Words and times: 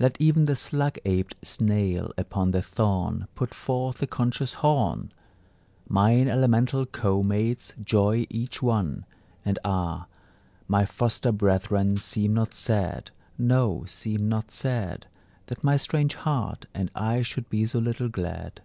Let 0.00 0.16
even 0.18 0.46
the 0.46 0.56
slug 0.56 0.98
abed 1.04 1.36
snail 1.44 2.12
upon 2.18 2.50
the 2.50 2.60
thorn 2.62 3.28
Put 3.36 3.54
forth 3.54 4.02
a 4.02 4.08
conscious 4.08 4.54
horn! 4.54 5.12
Mine 5.88 6.26
elemental 6.26 6.84
co 6.84 7.22
mates, 7.22 7.72
joy 7.84 8.26
each 8.28 8.60
one; 8.60 9.06
And 9.44 9.60
ah, 9.64 10.08
my 10.66 10.84
foster 10.84 11.30
brethren, 11.30 11.96
seem 11.98 12.34
not 12.34 12.54
sad 12.54 13.12
No, 13.38 13.84
seem 13.86 14.28
not 14.28 14.50
sad, 14.50 15.06
That 15.46 15.62
my 15.62 15.76
strange 15.76 16.14
heart 16.16 16.66
and 16.74 16.90
I 16.96 17.22
should 17.22 17.48
be 17.48 17.64
so 17.64 17.78
little 17.78 18.08
glad. 18.08 18.62